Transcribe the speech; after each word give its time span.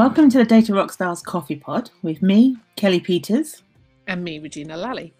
Welcome 0.00 0.30
to 0.30 0.38
the 0.38 0.46
Data 0.46 0.72
Rockstars 0.72 1.22
Coffee 1.22 1.56
Pod 1.56 1.90
with 2.00 2.22
me, 2.22 2.56
Kellie 2.76 3.00
Peters. 3.00 3.62
And 4.06 4.24
me, 4.24 4.38
Regina 4.38 4.74
Lally. 4.74 5.12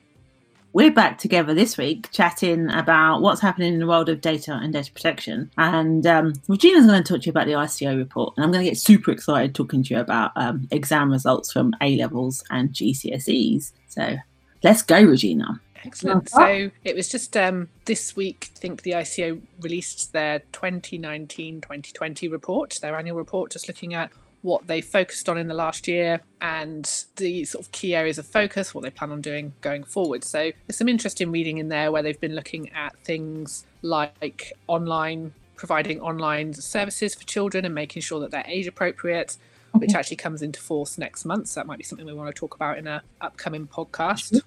We're 0.72 0.91
back 0.91 1.18
together 1.18 1.53
this 1.53 1.77
week 1.77 2.11
chatting 2.12 2.71
about 2.71 3.21
what's 3.21 3.43
happening 3.43 3.74
in 3.74 3.79
the 3.79 3.87
world 3.87 4.09
of 4.09 4.23
data 4.23 4.55
and 4.55 4.73
data 4.73 4.91
protection. 4.91 5.51
And 5.59 6.06
um, 6.06 6.32
Regina's 6.48 6.87
going 6.87 7.05
to 7.05 7.12
talk 7.12 7.20
to 7.20 7.27
you 7.27 7.30
about 7.30 7.46
the 7.46 7.52
ICO 7.52 7.95
report. 7.95 8.32
And 8.38 8.45
I'm 8.45 8.52
going 8.52 8.64
to 8.64 8.70
get 8.70 8.79
super 8.79 9.11
excited 9.11 9.55
talking 9.55 9.82
to 9.82 9.95
you 9.95 10.01
about 10.01 10.32
um, 10.37 10.66
exam 10.70 11.12
results 11.12 11.52
from 11.52 11.74
A 11.83 11.98
levels 11.98 12.42
and 12.48 12.70
GCSEs. 12.70 13.73
So 13.87 14.16
let's 14.62 14.80
go, 14.80 15.02
Regina. 15.02 15.60
Excellent. 15.84 16.30
So 16.30 16.70
it 16.84 16.97
was 16.97 17.10
just 17.10 17.37
um, 17.37 17.69
this 17.84 18.16
week, 18.16 18.51
I 18.56 18.59
think 18.59 18.80
the 18.80 18.92
ICO 18.92 19.42
released 19.60 20.15
their 20.15 20.38
2019 20.52 21.60
2020 21.60 22.28
report, 22.28 22.78
their 22.80 22.97
annual 22.97 23.19
report, 23.19 23.52
just 23.52 23.69
looking 23.69 23.92
at 23.92 24.10
what 24.43 24.67
they 24.67 24.80
focused 24.80 25.29
on 25.29 25.37
in 25.37 25.49
the 25.49 25.55
last 25.55 25.87
year 25.87 26.21
and 26.41 27.05
the 27.17 27.45
sort 27.45 27.65
of 27.65 27.73
key 27.73 27.95
areas 27.95 28.19
of 28.19 28.27
focus, 28.27 28.75
what 28.75 28.83
they 28.83 28.91
plan 28.91 29.11
on 29.13 29.21
doing 29.21 29.53
going 29.61 29.85
forward. 29.85 30.25
So 30.25 30.51
there's 30.66 30.77
some 30.77 30.89
interesting 30.89 31.30
reading 31.30 31.59
in 31.59 31.69
there 31.69 31.93
where 31.93 32.03
they've 32.03 32.21
been 32.21 32.35
looking 32.35 32.73
at 32.73 32.97
things 33.05 33.66
like 33.83 34.53
online, 34.66 35.35
providing 35.57 36.01
online 36.01 36.55
services 36.55 37.15
for 37.15 37.25
children 37.25 37.65
and 37.65 37.75
making 37.75 38.03
sure 38.03 38.21
that 38.21 38.30
they're 38.30 38.45
age 38.47 38.66
appropriate. 38.66 39.37
Okay. 39.73 39.87
Which 39.87 39.95
actually 39.95 40.16
comes 40.16 40.43
into 40.43 40.61
force 40.61 40.99
next 40.99 41.25
month. 41.25 41.47
So 41.47 41.61
that 41.61 41.66
might 41.69 41.79
be 41.79 41.85
something 41.85 42.05
we 42.05 42.13
want 42.13 42.35
to 42.35 42.37
talk 42.37 42.57
about 42.57 42.77
in 42.77 42.88
an 42.88 43.02
upcoming 43.21 43.69
podcast 43.69 44.43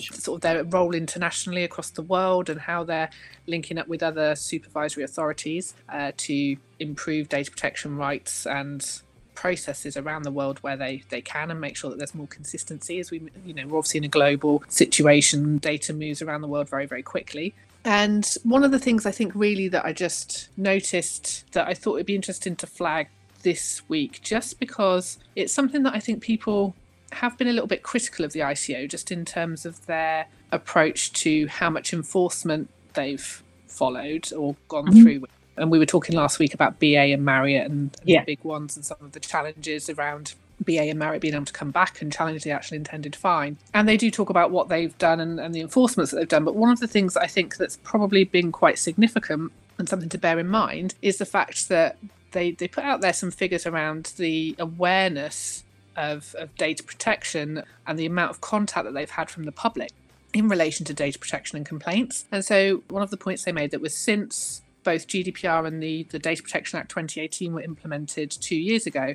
sort 0.00 0.38
of 0.38 0.40
their 0.40 0.64
role 0.64 0.94
internationally 0.94 1.64
across 1.64 1.90
the 1.90 2.02
world 2.02 2.50
and 2.50 2.60
how 2.60 2.84
they're 2.84 3.10
linking 3.46 3.78
up 3.78 3.88
with 3.88 4.02
other 4.02 4.34
supervisory 4.34 5.04
authorities 5.04 5.74
uh, 5.88 6.12
to 6.16 6.56
improve 6.80 7.28
data 7.28 7.50
protection 7.50 7.96
rights 7.96 8.46
and 8.46 9.02
processes 9.34 9.96
around 9.96 10.22
the 10.22 10.30
world 10.30 10.58
where 10.60 10.76
they 10.76 11.02
they 11.08 11.20
can 11.20 11.50
and 11.50 11.60
make 11.60 11.76
sure 11.76 11.90
that 11.90 11.98
there's 11.98 12.14
more 12.14 12.26
consistency 12.26 12.98
as 12.98 13.10
we 13.10 13.30
you 13.44 13.54
know 13.54 13.66
we're 13.66 13.78
obviously 13.78 13.98
in 13.98 14.04
a 14.04 14.08
global 14.08 14.62
situation 14.68 15.58
data 15.58 15.92
moves 15.92 16.22
around 16.22 16.40
the 16.40 16.48
world 16.48 16.68
very 16.68 16.86
very 16.86 17.02
quickly 17.02 17.54
and 17.84 18.36
one 18.42 18.64
of 18.64 18.70
the 18.70 18.78
things 18.78 19.06
i 19.06 19.10
think 19.10 19.32
really 19.34 19.68
that 19.68 19.84
i 19.84 19.92
just 19.92 20.48
noticed 20.56 21.44
that 21.52 21.66
i 21.66 21.74
thought 21.74 21.96
it'd 21.96 22.06
be 22.06 22.14
interesting 22.14 22.56
to 22.56 22.66
flag 22.66 23.08
this 23.42 23.82
week 23.88 24.20
just 24.22 24.58
because 24.58 25.18
it's 25.36 25.52
something 25.52 25.82
that 25.82 25.94
i 25.94 26.00
think 26.00 26.22
people 26.22 26.74
have 27.12 27.36
been 27.38 27.48
a 27.48 27.52
little 27.52 27.68
bit 27.68 27.82
critical 27.82 28.24
of 28.24 28.32
the 28.32 28.40
ico 28.40 28.88
just 28.88 29.12
in 29.12 29.24
terms 29.24 29.66
of 29.66 29.84
their 29.86 30.26
approach 30.52 31.12
to 31.12 31.46
how 31.48 31.68
much 31.68 31.92
enforcement 31.92 32.68
they've 32.94 33.42
followed 33.66 34.32
or 34.32 34.56
gone 34.68 34.86
mm-hmm. 34.86 35.02
through 35.02 35.26
and 35.56 35.70
we 35.70 35.78
were 35.78 35.86
talking 35.86 36.16
last 36.16 36.38
week 36.38 36.54
about 36.54 36.78
BA 36.80 37.12
and 37.12 37.24
Marriott 37.24 37.70
and, 37.70 37.96
and 38.00 38.08
yeah. 38.08 38.20
the 38.20 38.36
big 38.36 38.44
ones 38.44 38.76
and 38.76 38.84
some 38.84 38.98
of 39.00 39.12
the 39.12 39.20
challenges 39.20 39.88
around 39.88 40.34
BA 40.64 40.82
and 40.82 40.98
Marriott 40.98 41.22
being 41.22 41.34
able 41.34 41.44
to 41.44 41.52
come 41.52 41.70
back 41.70 42.00
and 42.00 42.12
challenge 42.12 42.42
the 42.44 42.50
actual 42.50 42.76
intended 42.76 43.16
fine. 43.16 43.56
And 43.72 43.88
they 43.88 43.96
do 43.96 44.10
talk 44.10 44.30
about 44.30 44.50
what 44.50 44.68
they've 44.68 44.96
done 44.98 45.20
and, 45.20 45.40
and 45.40 45.54
the 45.54 45.60
enforcements 45.60 46.10
that 46.10 46.18
they've 46.18 46.28
done. 46.28 46.44
But 46.44 46.56
one 46.56 46.70
of 46.70 46.80
the 46.80 46.86
things 46.86 47.16
I 47.16 47.26
think 47.26 47.56
that's 47.56 47.76
probably 47.78 48.24
been 48.24 48.52
quite 48.52 48.78
significant 48.78 49.52
and 49.78 49.88
something 49.88 50.08
to 50.08 50.18
bear 50.18 50.38
in 50.38 50.48
mind 50.48 50.94
is 51.02 51.18
the 51.18 51.26
fact 51.26 51.68
that 51.68 51.96
they, 52.32 52.52
they 52.52 52.68
put 52.68 52.84
out 52.84 53.00
there 53.00 53.12
some 53.12 53.30
figures 53.30 53.66
around 53.66 54.12
the 54.16 54.54
awareness 54.58 55.64
of, 55.96 56.34
of 56.38 56.54
data 56.56 56.82
protection 56.82 57.62
and 57.86 57.98
the 57.98 58.06
amount 58.06 58.30
of 58.30 58.40
contact 58.40 58.84
that 58.84 58.94
they've 58.94 59.10
had 59.10 59.30
from 59.30 59.44
the 59.44 59.52
public 59.52 59.90
in 60.32 60.48
relation 60.48 60.84
to 60.84 60.92
data 60.92 61.18
protection 61.18 61.56
and 61.56 61.64
complaints. 61.64 62.26
And 62.32 62.44
so 62.44 62.82
one 62.88 63.02
of 63.02 63.10
the 63.10 63.16
points 63.16 63.44
they 63.44 63.52
made 63.52 63.70
that 63.70 63.80
was 63.80 63.94
since 63.94 64.62
both 64.84 65.08
GDPR 65.08 65.66
and 65.66 65.82
the, 65.82 66.04
the 66.04 66.18
Data 66.18 66.42
Protection 66.42 66.78
Act 66.78 66.90
2018 66.90 67.52
were 67.52 67.62
implemented 67.62 68.30
two 68.30 68.56
years 68.56 68.86
ago, 68.86 69.14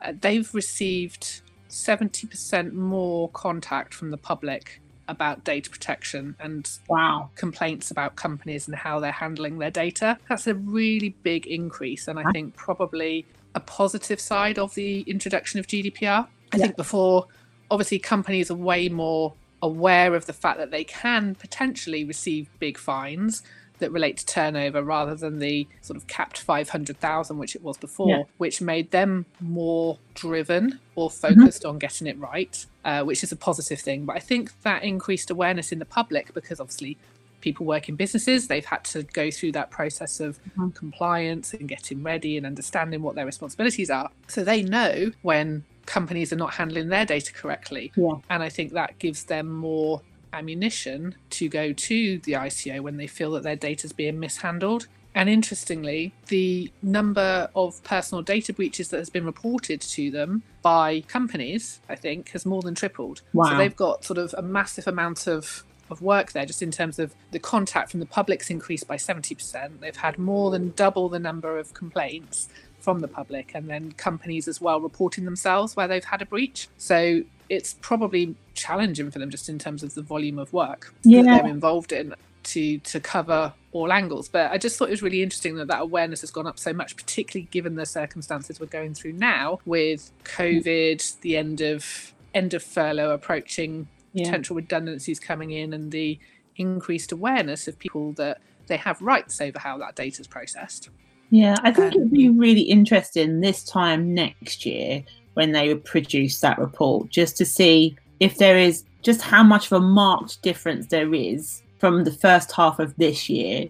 uh, 0.00 0.12
they've 0.20 0.52
received 0.54 1.42
70% 1.68 2.72
more 2.72 3.28
contact 3.30 3.94
from 3.94 4.10
the 4.10 4.16
public 4.16 4.80
about 5.08 5.44
data 5.44 5.68
protection 5.68 6.36
and 6.38 6.70
wow. 6.88 7.28
complaints 7.34 7.90
about 7.90 8.16
companies 8.16 8.68
and 8.68 8.76
how 8.76 9.00
they're 9.00 9.10
handling 9.10 9.58
their 9.58 9.70
data. 9.70 10.18
That's 10.28 10.46
a 10.46 10.54
really 10.54 11.10
big 11.22 11.46
increase, 11.46 12.08
and 12.08 12.18
I 12.18 12.30
think 12.32 12.54
probably 12.56 13.26
a 13.54 13.60
positive 13.60 14.20
side 14.20 14.58
of 14.58 14.74
the 14.74 15.00
introduction 15.02 15.60
of 15.60 15.66
GDPR. 15.66 16.26
I 16.52 16.56
yeah. 16.56 16.64
think 16.64 16.76
before, 16.76 17.26
obviously, 17.70 17.98
companies 17.98 18.50
are 18.50 18.56
way 18.56 18.88
more 18.88 19.34
aware 19.62 20.14
of 20.14 20.26
the 20.26 20.32
fact 20.32 20.58
that 20.58 20.70
they 20.70 20.84
can 20.84 21.34
potentially 21.34 22.04
receive 22.04 22.48
big 22.58 22.76
fines 22.76 23.42
that 23.82 23.92
relate 23.92 24.16
to 24.16 24.26
turnover 24.26 24.82
rather 24.82 25.14
than 25.14 25.38
the 25.38 25.68
sort 25.82 25.96
of 25.96 26.06
capped 26.06 26.38
500,000, 26.38 27.36
which 27.36 27.54
it 27.54 27.62
was 27.62 27.76
before, 27.76 28.08
yeah. 28.08 28.22
which 28.38 28.60
made 28.60 28.90
them 28.90 29.26
more 29.40 29.98
driven 30.14 30.80
or 30.94 31.10
mm-hmm. 31.10 31.34
focused 31.34 31.62
mm-hmm. 31.62 31.70
on 31.70 31.78
getting 31.78 32.06
it 32.06 32.18
right, 32.18 32.64
uh, 32.84 33.02
which 33.02 33.22
is 33.22 33.30
a 33.30 33.36
positive 33.36 33.80
thing. 33.80 34.04
But 34.06 34.16
I 34.16 34.20
think 34.20 34.50
that 34.62 34.82
increased 34.82 35.30
awareness 35.30 35.70
in 35.72 35.78
the 35.78 35.84
public 35.84 36.32
because 36.32 36.58
obviously 36.60 36.96
people 37.42 37.66
work 37.66 37.88
in 37.88 37.96
businesses, 37.96 38.48
they've 38.48 38.64
had 38.64 38.84
to 38.84 39.02
go 39.02 39.30
through 39.30 39.52
that 39.52 39.70
process 39.70 40.20
of 40.20 40.42
mm-hmm. 40.44 40.70
compliance 40.70 41.52
and 41.52 41.68
getting 41.68 42.02
ready 42.02 42.38
and 42.38 42.46
understanding 42.46 43.02
what 43.02 43.14
their 43.14 43.26
responsibilities 43.26 43.90
are. 43.90 44.10
So 44.28 44.44
they 44.44 44.62
know 44.62 45.12
when 45.20 45.64
companies 45.84 46.32
are 46.32 46.36
not 46.36 46.54
handling 46.54 46.88
their 46.88 47.04
data 47.04 47.32
correctly. 47.32 47.92
Yeah. 47.96 48.14
And 48.30 48.42
I 48.42 48.48
think 48.48 48.72
that 48.72 48.98
gives 48.98 49.24
them 49.24 49.52
more 49.52 50.00
ammunition 50.32 51.14
to 51.30 51.48
go 51.48 51.72
to 51.72 52.18
the 52.20 52.32
ICO 52.32 52.80
when 52.80 52.96
they 52.96 53.06
feel 53.06 53.32
that 53.32 53.42
their 53.42 53.56
data 53.56 53.86
is 53.86 53.92
being 53.92 54.18
mishandled. 54.20 54.86
And 55.14 55.28
interestingly, 55.28 56.14
the 56.28 56.72
number 56.82 57.50
of 57.54 57.82
personal 57.84 58.22
data 58.22 58.52
breaches 58.52 58.88
that 58.88 58.98
has 58.98 59.10
been 59.10 59.26
reported 59.26 59.80
to 59.82 60.10
them 60.10 60.42
by 60.62 61.02
companies, 61.02 61.80
I 61.88 61.96
think, 61.96 62.30
has 62.30 62.46
more 62.46 62.62
than 62.62 62.74
tripled. 62.74 63.20
Wow. 63.34 63.50
So 63.50 63.58
they've 63.58 63.76
got 63.76 64.04
sort 64.04 64.18
of 64.18 64.34
a 64.38 64.42
massive 64.42 64.86
amount 64.86 65.26
of 65.26 65.64
of 65.92 66.02
work 66.02 66.32
there 66.32 66.46
just 66.46 66.62
in 66.62 66.72
terms 66.72 66.98
of 66.98 67.14
the 67.30 67.38
contact 67.38 67.90
from 67.90 68.00
the 68.00 68.06
public's 68.06 68.50
increased 68.50 68.88
by 68.88 68.96
70%. 68.96 69.78
They've 69.80 69.94
had 69.94 70.18
more 70.18 70.50
than 70.50 70.70
double 70.70 71.08
the 71.08 71.18
number 71.18 71.58
of 71.58 71.74
complaints 71.74 72.48
from 72.80 72.98
the 72.98 73.08
public 73.08 73.52
and 73.54 73.68
then 73.68 73.92
companies 73.92 74.48
as 74.48 74.60
well 74.60 74.80
reporting 74.80 75.24
themselves 75.24 75.76
where 75.76 75.86
they've 75.86 76.04
had 76.04 76.20
a 76.20 76.26
breach. 76.26 76.68
So 76.78 77.22
it's 77.52 77.74
probably 77.82 78.34
challenging 78.54 79.10
for 79.10 79.18
them 79.18 79.28
just 79.28 79.46
in 79.46 79.58
terms 79.58 79.82
of 79.82 79.94
the 79.94 80.00
volume 80.00 80.38
of 80.38 80.50
work 80.54 80.94
yeah. 81.02 81.20
that 81.20 81.42
they're 81.42 81.52
involved 81.52 81.92
in 81.92 82.14
to 82.44 82.78
to 82.78 82.98
cover 82.98 83.52
all 83.72 83.92
angles 83.92 84.26
but 84.26 84.50
i 84.50 84.58
just 84.58 84.78
thought 84.78 84.88
it 84.88 84.90
was 84.90 85.02
really 85.02 85.22
interesting 85.22 85.54
that 85.54 85.68
that 85.68 85.82
awareness 85.82 86.22
has 86.22 86.30
gone 86.30 86.46
up 86.46 86.58
so 86.58 86.72
much 86.72 86.96
particularly 86.96 87.46
given 87.50 87.74
the 87.74 87.84
circumstances 87.84 88.58
we're 88.58 88.66
going 88.66 88.94
through 88.94 89.12
now 89.12 89.58
with 89.66 90.10
covid 90.24 91.20
the 91.20 91.36
end 91.36 91.60
of 91.60 92.14
end 92.34 92.54
of 92.54 92.62
furlough 92.62 93.10
approaching 93.10 93.86
yeah. 94.14 94.24
potential 94.24 94.56
redundancies 94.56 95.20
coming 95.20 95.50
in 95.50 95.74
and 95.74 95.92
the 95.92 96.18
increased 96.56 97.12
awareness 97.12 97.68
of 97.68 97.78
people 97.78 98.12
that 98.12 98.40
they 98.66 98.78
have 98.78 99.00
rights 99.02 99.40
over 99.40 99.58
how 99.58 99.76
that 99.76 99.94
data 99.94 100.22
is 100.22 100.26
processed 100.26 100.88
yeah 101.28 101.54
i 101.62 101.70
think 101.70 101.92
um, 101.94 102.00
it'd 102.00 102.10
be 102.10 102.30
really 102.30 102.62
interesting 102.62 103.40
this 103.40 103.62
time 103.62 104.14
next 104.14 104.64
year 104.64 105.04
when 105.34 105.52
they 105.52 105.68
would 105.68 105.84
produce 105.84 106.40
that 106.40 106.58
report 106.58 107.08
just 107.08 107.36
to 107.36 107.44
see 107.44 107.96
if 108.20 108.38
there 108.38 108.58
is 108.58 108.84
just 109.02 109.22
how 109.22 109.42
much 109.42 109.66
of 109.66 109.72
a 109.72 109.80
marked 109.80 110.40
difference 110.42 110.86
there 110.86 111.12
is 111.14 111.62
from 111.78 112.04
the 112.04 112.12
first 112.12 112.52
half 112.52 112.78
of 112.78 112.96
this 112.96 113.28
year 113.28 113.68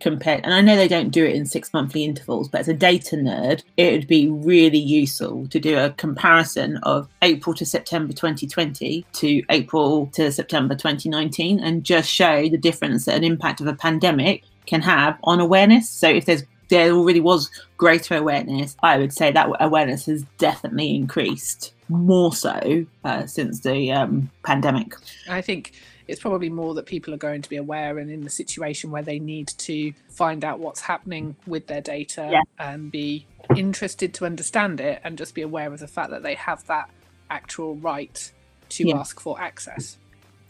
compared 0.00 0.42
and 0.44 0.54
I 0.54 0.60
know 0.60 0.76
they 0.76 0.88
don't 0.88 1.10
do 1.10 1.24
it 1.24 1.36
in 1.36 1.46
six 1.46 1.72
monthly 1.72 2.04
intervals, 2.04 2.48
but 2.48 2.60
as 2.60 2.68
a 2.68 2.74
data 2.74 3.16
nerd, 3.16 3.62
it 3.76 3.92
would 3.92 4.08
be 4.08 4.28
really 4.28 4.78
useful 4.78 5.46
to 5.48 5.60
do 5.60 5.78
a 5.78 5.90
comparison 5.90 6.78
of 6.78 7.08
April 7.22 7.54
to 7.54 7.66
September 7.66 8.12
2020 8.12 9.04
to 9.12 9.42
April 9.50 10.06
to 10.14 10.32
September 10.32 10.74
2019 10.74 11.60
and 11.60 11.84
just 11.84 12.10
show 12.10 12.48
the 12.48 12.56
difference 12.56 13.04
that 13.04 13.16
an 13.16 13.24
impact 13.24 13.60
of 13.60 13.66
a 13.66 13.74
pandemic 13.74 14.42
can 14.66 14.80
have 14.80 15.18
on 15.24 15.40
awareness. 15.40 15.88
So 15.88 16.08
if 16.08 16.24
there's 16.24 16.44
there 16.70 16.92
already 16.92 17.20
was 17.20 17.50
greater 17.76 18.16
awareness, 18.16 18.76
I 18.82 18.98
would 18.98 19.12
say 19.12 19.30
that 19.32 19.48
awareness 19.60 20.06
has 20.06 20.24
definitely 20.38 20.94
increased 20.94 21.74
more 21.88 22.32
so 22.32 22.86
uh, 23.04 23.26
since 23.26 23.60
the 23.60 23.92
um, 23.92 24.30
pandemic. 24.44 24.94
I 25.28 25.42
think 25.42 25.72
it's 26.08 26.20
probably 26.20 26.48
more 26.48 26.74
that 26.74 26.86
people 26.86 27.12
are 27.14 27.18
going 27.18 27.42
to 27.42 27.48
be 27.48 27.56
aware 27.56 27.98
and 27.98 28.10
in 28.10 28.22
the 28.22 28.30
situation 28.30 28.90
where 28.90 29.02
they 29.02 29.18
need 29.18 29.48
to 29.58 29.92
find 30.08 30.44
out 30.44 30.58
what's 30.58 30.80
happening 30.80 31.36
with 31.46 31.66
their 31.66 31.80
data 31.80 32.28
yeah. 32.32 32.42
and 32.58 32.90
be 32.90 33.26
interested 33.56 34.14
to 34.14 34.26
understand 34.26 34.80
it 34.80 35.00
and 35.04 35.18
just 35.18 35.34
be 35.34 35.42
aware 35.42 35.72
of 35.72 35.78
the 35.78 35.88
fact 35.88 36.10
that 36.10 36.22
they 36.22 36.34
have 36.34 36.66
that 36.66 36.90
actual 37.30 37.76
right 37.76 38.32
to 38.70 38.88
yeah. 38.88 38.96
ask 38.96 39.20
for 39.20 39.40
access. 39.40 39.98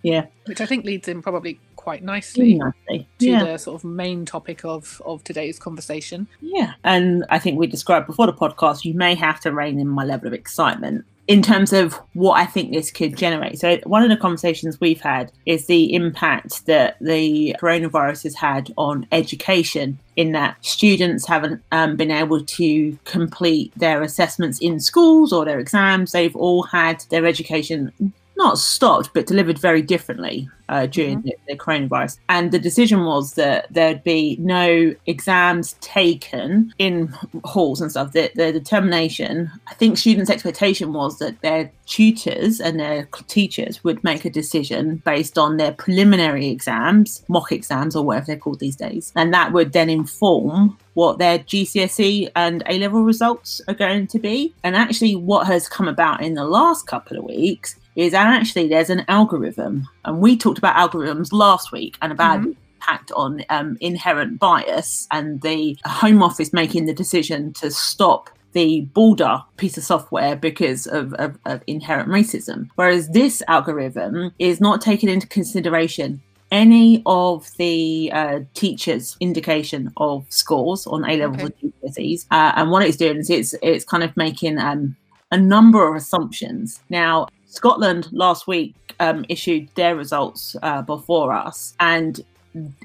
Yeah. 0.02 0.26
Which 0.46 0.60
I 0.60 0.66
think 0.66 0.84
leads 0.84 1.08
in 1.08 1.20
probably 1.20 1.60
quite 1.80 2.04
nicely, 2.04 2.56
nicely. 2.56 3.08
to 3.18 3.26
yeah. 3.26 3.42
the 3.42 3.58
sort 3.58 3.74
of 3.74 3.84
main 3.84 4.26
topic 4.26 4.66
of, 4.66 5.00
of 5.06 5.24
today's 5.24 5.58
conversation. 5.58 6.28
Yeah. 6.42 6.74
And 6.84 7.24
I 7.30 7.38
think 7.38 7.58
we 7.58 7.66
described 7.66 8.06
before 8.06 8.26
the 8.26 8.34
podcast, 8.34 8.84
you 8.84 8.92
may 8.92 9.14
have 9.14 9.40
to 9.40 9.50
rein 9.50 9.78
in 9.78 9.88
my 9.88 10.04
level 10.04 10.26
of 10.26 10.34
excitement 10.34 11.06
in 11.26 11.42
terms 11.42 11.72
of 11.72 11.94
what 12.14 12.34
I 12.34 12.44
think 12.44 12.72
this 12.72 12.90
could 12.90 13.16
generate. 13.16 13.60
So, 13.60 13.78
one 13.84 14.02
of 14.02 14.10
the 14.10 14.16
conversations 14.16 14.80
we've 14.80 15.00
had 15.00 15.30
is 15.46 15.66
the 15.66 15.94
impact 15.94 16.66
that 16.66 16.96
the 17.00 17.56
coronavirus 17.60 18.24
has 18.24 18.34
had 18.34 18.72
on 18.76 19.06
education, 19.12 19.98
in 20.16 20.32
that 20.32 20.56
students 20.64 21.26
haven't 21.26 21.62
um, 21.70 21.96
been 21.96 22.10
able 22.10 22.44
to 22.44 22.98
complete 23.04 23.72
their 23.76 24.02
assessments 24.02 24.58
in 24.58 24.80
schools 24.80 25.32
or 25.32 25.44
their 25.44 25.60
exams. 25.60 26.12
They've 26.12 26.34
all 26.34 26.64
had 26.64 27.04
their 27.10 27.24
education 27.24 28.12
not 28.40 28.58
stopped, 28.58 29.10
but 29.14 29.26
delivered 29.26 29.58
very 29.58 29.82
differently 29.82 30.48
uh, 30.70 30.86
during 30.86 31.18
mm-hmm. 31.18 31.28
the, 31.28 31.36
the, 31.48 31.58
coronavirus. 31.58 32.18
And 32.28 32.52
the 32.52 32.58
decision 32.58 33.04
was 33.04 33.34
that 33.34 33.66
there'd 33.70 34.02
be 34.02 34.36
no 34.40 34.94
exams 35.06 35.74
taken 35.80 36.72
in 36.78 37.08
halls 37.44 37.80
and 37.80 37.90
stuff. 37.90 38.12
The, 38.12 38.30
the 38.34 38.52
determination, 38.52 39.50
I 39.66 39.74
think 39.74 39.98
students' 39.98 40.30
expectation 40.30 40.92
was 40.92 41.18
that 41.18 41.40
their 41.42 41.70
tutors 41.86 42.60
and 42.60 42.80
their 42.80 43.08
teachers 43.26 43.82
would 43.84 44.02
make 44.04 44.24
a 44.24 44.30
decision 44.30 45.02
based 45.04 45.36
on 45.36 45.56
their 45.56 45.72
preliminary 45.72 46.48
exams, 46.48 47.24
mock 47.28 47.52
exams, 47.52 47.94
or 47.94 48.04
whatever 48.04 48.26
they're 48.26 48.36
called 48.36 48.60
these 48.60 48.76
days. 48.76 49.12
And 49.16 49.34
that 49.34 49.52
would 49.52 49.72
then 49.72 49.90
inform 49.90 50.78
what 50.94 51.18
their 51.18 51.40
GCSE 51.40 52.30
and 52.36 52.62
A 52.66 52.78
level 52.78 53.02
results 53.02 53.60
are 53.68 53.74
going 53.74 54.06
to 54.08 54.18
be. 54.18 54.54
And 54.62 54.76
actually, 54.76 55.16
what 55.16 55.46
has 55.46 55.68
come 55.68 55.88
about 55.88 56.22
in 56.22 56.34
the 56.34 56.44
last 56.44 56.86
couple 56.86 57.18
of 57.18 57.24
weeks 57.24 57.76
is 57.96 58.14
actually 58.14 58.68
there's 58.68 58.90
an 58.90 59.04
algorithm, 59.08 59.88
and 60.04 60.20
we 60.20 60.36
talked 60.36 60.58
about 60.58 60.76
algorithms 60.76 61.32
last 61.32 61.72
week 61.72 61.96
and 62.02 62.12
about 62.12 62.40
mm-hmm. 62.40 62.52
impact 62.74 63.12
on 63.12 63.44
um, 63.50 63.76
inherent 63.80 64.38
bias 64.38 65.06
and 65.10 65.40
the 65.42 65.76
Home 65.84 66.22
Office 66.22 66.52
making 66.52 66.86
the 66.86 66.94
decision 66.94 67.52
to 67.54 67.70
stop 67.70 68.30
the 68.52 68.82
Balder 68.94 69.42
piece 69.56 69.76
of 69.76 69.84
software 69.84 70.34
because 70.34 70.86
of, 70.86 71.12
of, 71.14 71.38
of 71.46 71.62
inherent 71.66 72.08
racism. 72.08 72.68
Whereas 72.74 73.08
this 73.10 73.42
algorithm 73.48 74.32
is 74.38 74.60
not 74.60 74.80
taking 74.80 75.08
into 75.08 75.26
consideration 75.28 76.20
any 76.50 77.02
of 77.06 77.48
the 77.58 78.10
uh, 78.12 78.40
teachers' 78.54 79.16
indication 79.20 79.92
of 79.98 80.26
scores 80.30 80.86
on 80.86 81.08
A 81.08 81.16
levels 81.16 81.42
okay. 81.42 81.54
and 81.62 81.72
GCSEs. 81.82 82.26
Uh, 82.30 82.52
and 82.56 82.70
what 82.70 82.82
it's 82.82 82.96
doing 82.96 83.18
is 83.18 83.30
it's 83.30 83.54
it's 83.62 83.84
kind 83.84 84.02
of 84.02 84.16
making 84.16 84.58
um, 84.58 84.96
a 85.30 85.38
number 85.38 85.88
of 85.88 85.94
assumptions. 85.94 86.80
Now, 86.88 87.28
Scotland 87.50 88.08
last 88.12 88.46
week 88.46 88.74
um, 89.00 89.24
issued 89.28 89.68
their 89.74 89.96
results 89.96 90.56
uh, 90.62 90.82
before 90.82 91.32
us, 91.32 91.74
and 91.80 92.20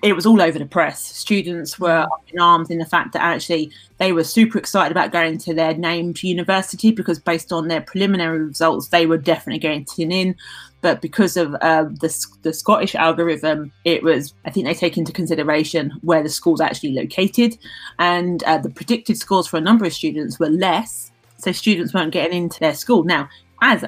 it 0.04 0.14
was 0.14 0.26
all 0.26 0.42
over 0.42 0.60
the 0.60 0.66
press. 0.66 1.02
Students 1.02 1.80
were 1.80 2.02
up 2.02 2.24
in 2.32 2.40
arms 2.40 2.70
in 2.70 2.78
the 2.78 2.86
fact 2.86 3.14
that 3.14 3.22
actually 3.22 3.72
they 3.98 4.12
were 4.12 4.24
super 4.24 4.58
excited 4.58 4.92
about 4.92 5.12
going 5.12 5.38
to 5.40 5.54
their 5.54 5.76
named 5.76 6.22
university 6.22 6.92
because, 6.92 7.20
based 7.20 7.52
on 7.52 7.68
their 7.68 7.82
preliminary 7.82 8.40
results, 8.40 8.90
they 8.90 9.06
were 9.06 9.18
definitely 9.18 9.60
going 9.60 9.86
to 9.86 10.02
in. 10.04 10.36
But 10.82 11.02
because 11.02 11.36
of 11.36 11.56
uh, 11.62 11.86
the, 11.86 12.28
the 12.44 12.54
Scottish 12.54 12.94
algorithm, 12.94 13.72
it 13.86 14.04
was, 14.04 14.36
I 14.46 14.52
think 14.52 14.68
they 14.68 14.76
take 14.76 15.00
into 15.00 15.12
consideration 15.12 15.92
where 16.02 16.22
the 16.22 16.30
school's 16.30 16.62
actually 16.62 16.94
located. 16.94 17.58
And 17.98 18.44
uh, 18.44 18.60
the 18.60 18.70
predicted 18.70 19.18
scores 19.18 19.48
for 19.48 19.58
a 19.58 19.62
number 19.62 19.86
of 19.86 19.94
students 19.94 20.40
were 20.40 20.50
less. 20.50 21.12
So 21.38 21.52
students 21.52 21.94
weren't 21.94 22.14
getting 22.14 22.44
into 22.44 22.60
their 22.60 22.76
school. 22.76 23.04
Now, 23.04 23.30
as 23.62 23.86